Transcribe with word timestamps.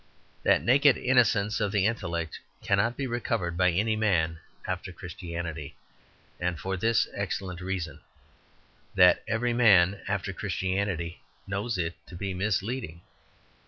That 0.41 0.63
naked 0.63 0.97
innocence 0.97 1.59
of 1.61 1.71
the 1.71 1.85
intellect 1.85 2.39
cannot 2.63 2.97
be 2.97 3.05
recovered 3.05 3.55
by 3.55 3.69
any 3.69 3.95
man 3.95 4.39
after 4.65 4.91
Christianity; 4.91 5.75
and 6.39 6.59
for 6.59 6.75
this 6.75 7.07
excellent 7.13 7.61
reason, 7.61 7.99
that 8.95 9.21
every 9.27 9.53
man 9.53 10.01
after 10.07 10.33
Christianity 10.33 11.21
knows 11.45 11.77
it 11.77 11.93
to 12.07 12.15
be 12.15 12.33
misleading. 12.33 13.01